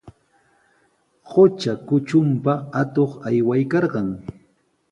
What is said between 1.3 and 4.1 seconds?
Qutra kutrunpa atuq aywaykarqan.